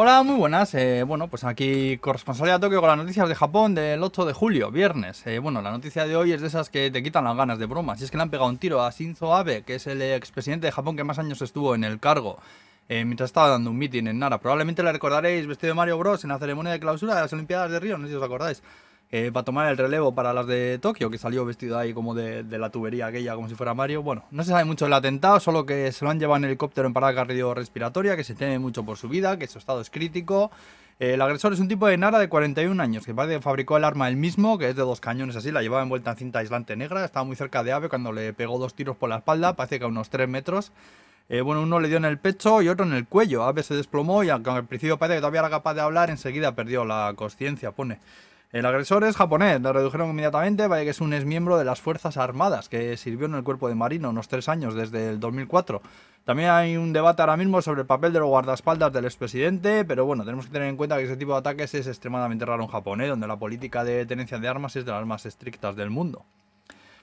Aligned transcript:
Hola, 0.00 0.22
muy 0.22 0.36
buenas. 0.36 0.72
Eh, 0.74 1.02
bueno, 1.02 1.26
pues 1.26 1.42
aquí 1.42 1.98
corresponsalía 1.98 2.54
a 2.54 2.60
Tokio 2.60 2.78
con 2.78 2.88
las 2.88 2.98
noticias 2.98 3.28
de 3.28 3.34
Japón 3.34 3.74
del 3.74 4.00
8 4.00 4.26
de 4.26 4.32
julio, 4.32 4.70
viernes. 4.70 5.26
Eh, 5.26 5.40
bueno, 5.40 5.60
la 5.60 5.72
noticia 5.72 6.06
de 6.06 6.14
hoy 6.14 6.32
es 6.32 6.40
de 6.40 6.46
esas 6.46 6.70
que 6.70 6.92
te 6.92 7.02
quitan 7.02 7.24
las 7.24 7.36
ganas 7.36 7.58
de 7.58 7.66
bromas. 7.66 8.00
Y 8.00 8.04
es 8.04 8.10
que 8.12 8.16
le 8.16 8.22
han 8.22 8.30
pegado 8.30 8.48
un 8.48 8.58
tiro 8.58 8.80
a 8.80 8.92
Shinzo 8.92 9.34
Abe, 9.34 9.64
que 9.64 9.74
es 9.74 9.88
el 9.88 10.00
expresidente 10.00 10.68
de 10.68 10.70
Japón 10.70 10.96
que 10.96 11.02
más 11.02 11.18
años 11.18 11.42
estuvo 11.42 11.74
en 11.74 11.82
el 11.82 11.98
cargo, 11.98 12.38
eh, 12.88 13.04
mientras 13.04 13.30
estaba 13.30 13.48
dando 13.48 13.72
un 13.72 13.76
meeting 13.76 14.06
en 14.06 14.20
Nara. 14.20 14.38
Probablemente 14.38 14.84
le 14.84 14.92
recordaréis 14.92 15.48
vestido 15.48 15.72
de 15.72 15.74
Mario 15.74 15.98
Bros. 15.98 16.22
en 16.22 16.30
la 16.30 16.38
ceremonia 16.38 16.70
de 16.70 16.78
clausura 16.78 17.16
de 17.16 17.22
las 17.22 17.32
Olimpiadas 17.32 17.68
de 17.72 17.80
Río, 17.80 17.98
no 17.98 18.04
sé 18.04 18.12
si 18.12 18.16
os 18.16 18.22
acordáis. 18.22 18.62
Eh, 19.10 19.30
para 19.32 19.42
tomar 19.42 19.70
el 19.70 19.78
relevo 19.78 20.14
para 20.14 20.34
las 20.34 20.46
de 20.46 20.78
Tokio, 20.78 21.08
que 21.08 21.16
salió 21.16 21.46
vestido 21.46 21.78
ahí 21.78 21.94
como 21.94 22.14
de, 22.14 22.44
la 22.44 22.68
tubería 22.68 23.06
aquella, 23.06 23.34
como 23.34 23.48
si 23.48 23.54
fuera 23.54 23.72
Mario. 23.72 24.02
Bueno, 24.02 24.24
no 24.30 24.42
se 24.42 24.50
sabe 24.50 24.64
mucho 24.66 24.84
del 24.84 24.92
atentado, 24.92 25.40
solo 25.40 25.64
que 25.64 25.90
se 25.92 26.04
lo 26.04 26.10
han 26.10 26.20
llevado 26.20 26.36
en 26.36 26.44
helicóptero 26.44 26.86
en 26.86 26.92
parada 26.92 27.14
cardiorrespiratoria, 27.14 28.16
que 28.16 28.24
se 28.24 28.34
teme 28.34 28.58
mucho 28.58 28.84
por 28.84 28.98
su 28.98 29.08
vida, 29.08 29.38
que 29.38 29.46
su 29.46 29.58
estado 29.58 29.80
es 29.80 29.88
crítico. 29.88 30.50
Eh, 31.00 31.14
el 31.14 31.22
agresor 31.22 31.54
es 31.54 31.60
un 31.60 31.68
tipo 31.68 31.86
de 31.86 31.96
Nara 31.96 32.18
de 32.18 32.28
41 32.28 32.82
años, 32.82 33.06
que 33.06 33.14
parece 33.14 33.36
que 33.36 33.42
fabricó 33.42 33.78
el 33.78 33.84
arma 33.84 34.08
él 34.08 34.16
mismo, 34.16 34.58
que 34.58 34.68
es 34.68 34.76
de 34.76 34.82
dos 34.82 35.00
cañones 35.00 35.36
así, 35.36 35.52
la 35.52 35.62
llevaba 35.62 35.82
envuelta 35.82 36.10
en 36.10 36.16
cinta 36.18 36.40
aislante 36.40 36.76
negra, 36.76 37.02
estaba 37.02 37.24
muy 37.24 37.36
cerca 37.36 37.62
de 37.62 37.72
Ave 37.72 37.88
cuando 37.88 38.12
le 38.12 38.34
pegó 38.34 38.58
dos 38.58 38.74
tiros 38.74 38.96
por 38.96 39.08
la 39.08 39.16
espalda, 39.18 39.56
parece 39.56 39.78
que 39.78 39.86
a 39.86 39.88
unos 39.88 40.10
3 40.10 40.28
metros. 40.28 40.70
Eh, 41.30 41.40
bueno, 41.40 41.62
uno 41.62 41.80
le 41.80 41.88
dio 41.88 41.96
en 41.96 42.04
el 42.04 42.18
pecho 42.18 42.60
y 42.60 42.68
otro 42.68 42.84
en 42.84 42.92
el 42.94 43.06
cuello. 43.06 43.44
Ave 43.44 43.62
se 43.62 43.74
desplomó 43.74 44.24
y 44.24 44.30
aunque 44.30 44.50
al 44.50 44.64
principio 44.66 44.98
parece 44.98 45.16
que 45.16 45.20
todavía 45.20 45.40
era 45.40 45.50
capaz 45.50 45.74
de 45.74 45.82
hablar, 45.82 46.10
enseguida 46.10 46.54
perdió 46.54 46.84
la 46.84 47.12
conciencia, 47.16 47.72
pone. 47.72 48.00
El 48.50 48.64
agresor 48.64 49.04
es 49.04 49.14
japonés, 49.14 49.60
lo 49.60 49.74
redujeron 49.74 50.08
inmediatamente, 50.08 50.66
vaya 50.68 50.84
que 50.84 50.90
es 50.90 51.02
un 51.02 51.12
exmiembro 51.12 51.58
de 51.58 51.66
las 51.66 51.82
Fuerzas 51.82 52.16
Armadas, 52.16 52.70
que 52.70 52.96
sirvió 52.96 53.26
en 53.26 53.34
el 53.34 53.44
cuerpo 53.44 53.68
de 53.68 53.74
marino 53.74 54.08
unos 54.08 54.28
tres 54.28 54.48
años, 54.48 54.74
desde 54.74 55.10
el 55.10 55.20
2004. 55.20 55.82
También 56.24 56.48
hay 56.48 56.78
un 56.78 56.94
debate 56.94 57.20
ahora 57.20 57.36
mismo 57.36 57.60
sobre 57.60 57.82
el 57.82 57.86
papel 57.86 58.14
de 58.14 58.20
los 58.20 58.28
guardaespaldas 58.28 58.90
del 58.90 59.04
expresidente, 59.04 59.84
pero 59.84 60.06
bueno, 60.06 60.24
tenemos 60.24 60.46
que 60.46 60.52
tener 60.52 60.68
en 60.68 60.78
cuenta 60.78 60.96
que 60.96 61.04
ese 61.04 61.18
tipo 61.18 61.32
de 61.32 61.40
ataques 61.40 61.74
es 61.74 61.86
extremadamente 61.86 62.46
raro 62.46 62.62
en 62.62 62.70
Japón, 62.70 63.02
¿eh? 63.02 63.08
donde 63.08 63.26
la 63.26 63.36
política 63.36 63.84
de 63.84 64.06
tenencia 64.06 64.38
de 64.38 64.48
armas 64.48 64.74
es 64.76 64.86
de 64.86 64.92
las 64.92 65.04
más 65.04 65.26
estrictas 65.26 65.76
del 65.76 65.90
mundo. 65.90 66.24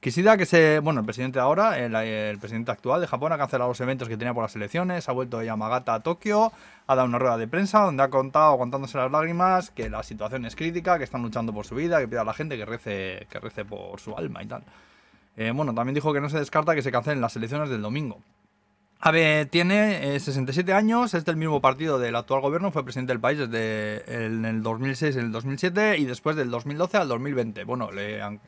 Quisiera 0.00 0.36
que 0.36 0.46
se. 0.46 0.78
Bueno, 0.78 1.00
el 1.00 1.06
presidente 1.06 1.40
ahora, 1.40 1.76
el, 1.76 2.38
presidente 2.38 2.70
actual 2.70 3.00
de 3.00 3.08
Japón, 3.08 3.32
ha 3.32 3.38
cancelado 3.38 3.70
los 3.70 3.80
eventos 3.80 4.08
que 4.08 4.16
tenía 4.16 4.32
por 4.32 4.44
las 4.44 4.54
elecciones, 4.54 5.08
ha 5.08 5.12
vuelto 5.12 5.38
de 5.38 5.46
Yamagata 5.46 5.94
a 5.94 6.00
Tokio, 6.00 6.52
ha 6.86 6.94
dado 6.94 7.08
una 7.08 7.18
rueda 7.18 7.36
de 7.36 7.48
prensa 7.48 7.80
donde 7.80 8.04
ha 8.04 8.08
contado, 8.08 8.52
aguantándose 8.52 8.96
las 8.96 9.10
lágrimas, 9.10 9.72
que 9.72 9.90
la 9.90 10.04
situación 10.04 10.44
es 10.44 10.54
crítica, 10.54 10.98
que 10.98 11.04
están 11.04 11.22
luchando 11.22 11.52
por 11.52 11.66
su 11.66 11.74
vida, 11.74 11.98
que 11.98 12.06
pide 12.06 12.20
a 12.20 12.24
la 12.24 12.32
gente 12.32 12.56
que 12.56 12.64
rece, 12.64 13.26
que 13.28 13.40
rece 13.40 13.64
por 13.64 13.98
su 13.98 14.16
alma 14.16 14.40
y 14.40 14.46
tal. 14.46 14.62
Eh, 15.36 15.50
bueno, 15.52 15.74
también 15.74 15.94
dijo 15.94 16.12
que 16.12 16.20
no 16.20 16.30
se 16.30 16.38
descarta 16.38 16.76
que 16.76 16.82
se 16.82 16.92
cancelen 16.92 17.20
las 17.20 17.34
elecciones 17.34 17.68
del 17.68 17.82
domingo. 17.82 18.20
Abe 19.00 19.46
tiene 19.46 20.18
67 20.18 20.70
eh, 20.70 20.74
años, 20.74 21.12
es 21.14 21.24
del 21.24 21.36
mismo 21.36 21.60
partido 21.60 21.98
del 21.98 22.14
actual 22.14 22.40
gobierno, 22.40 22.70
fue 22.70 22.84
presidente 22.84 23.12
del 23.12 23.20
país 23.20 23.38
desde 23.38 24.04
el, 24.06 24.38
en 24.38 24.44
el 24.44 24.62
2006 24.62 25.16
y 25.16 25.18
el 25.18 25.32
2007 25.32 25.98
y 25.98 26.04
después 26.04 26.36
del 26.36 26.50
2012 26.50 26.98
al 26.98 27.08
2020. 27.08 27.64
Bueno, 27.64 27.90
le 27.90 28.22
han 28.22 28.40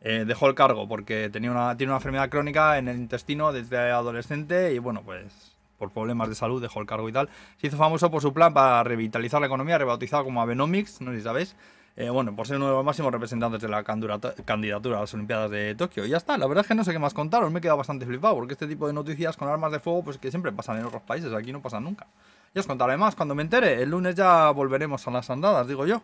eh, 0.00 0.24
dejó 0.26 0.48
el 0.48 0.54
cargo 0.54 0.88
porque 0.88 1.28
tenía 1.30 1.50
una, 1.50 1.76
tiene 1.76 1.92
una 1.92 1.98
enfermedad 1.98 2.28
crónica 2.28 2.78
en 2.78 2.88
el 2.88 2.96
intestino 2.96 3.52
desde 3.52 3.78
adolescente 3.90 4.72
y 4.72 4.78
bueno, 4.78 5.02
pues 5.04 5.56
por 5.78 5.90
problemas 5.90 6.28
de 6.28 6.34
salud 6.34 6.60
dejó 6.60 6.80
el 6.80 6.86
cargo 6.86 7.08
y 7.08 7.12
tal. 7.12 7.28
Se 7.60 7.68
hizo 7.68 7.76
famoso 7.76 8.10
por 8.10 8.20
su 8.20 8.32
plan 8.32 8.52
para 8.52 8.82
revitalizar 8.84 9.40
la 9.40 9.46
economía, 9.46 9.78
rebautizado 9.78 10.24
como 10.24 10.42
Abenomics, 10.42 11.00
no 11.00 11.12
sé 11.12 11.18
si 11.18 11.22
sabéis. 11.22 11.56
Eh, 11.96 12.10
bueno, 12.10 12.36
por 12.36 12.46
ser 12.46 12.58
uno 12.58 12.66
de 12.66 12.74
los 12.74 12.84
máximos 12.84 13.10
representantes 13.10 13.60
de 13.60 13.68
la 13.68 13.82
candidatura 13.82 14.98
a 14.98 15.00
las 15.00 15.14
Olimpiadas 15.14 15.50
de 15.50 15.74
Tokio. 15.74 16.06
Y 16.06 16.10
ya 16.10 16.16
está, 16.16 16.38
la 16.38 16.46
verdad 16.46 16.62
es 16.62 16.68
que 16.68 16.76
no 16.76 16.84
sé 16.84 16.92
qué 16.92 16.98
más 17.00 17.12
contaros, 17.12 17.50
me 17.50 17.58
he 17.58 17.60
quedado 17.60 17.76
bastante 17.76 18.06
flipado, 18.06 18.36
porque 18.36 18.52
este 18.52 18.68
tipo 18.68 18.86
de 18.86 18.92
noticias 18.92 19.36
con 19.36 19.48
armas 19.48 19.72
de 19.72 19.80
fuego, 19.80 20.04
pues 20.04 20.16
que 20.16 20.30
siempre 20.30 20.52
pasan 20.52 20.78
en 20.78 20.84
otros 20.84 21.02
países, 21.02 21.32
aquí 21.32 21.52
no 21.52 21.60
pasan 21.60 21.82
nunca. 21.82 22.06
Ya 22.54 22.60
os 22.60 22.68
contaré 22.68 22.96
más 22.96 23.16
cuando 23.16 23.34
me 23.34 23.42
entere, 23.42 23.82
el 23.82 23.90
lunes 23.90 24.14
ya 24.14 24.48
volveremos 24.50 25.08
a 25.08 25.10
las 25.10 25.28
andadas, 25.28 25.66
digo 25.66 25.86
yo. 25.86 26.02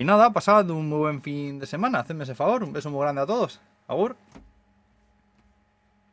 Y 0.00 0.04
nada, 0.04 0.32
pasad 0.32 0.70
un 0.70 0.88
muy 0.88 0.98
buen 1.00 1.20
fin 1.20 1.58
de 1.58 1.66
semana. 1.66 1.98
Hacedme 2.00 2.24
ese 2.24 2.34
favor. 2.34 2.64
Un 2.64 2.72
beso 2.72 2.90
muy 2.90 3.02
grande 3.02 3.20
a 3.20 3.26
todos. 3.26 3.60
Agur. 3.86 4.16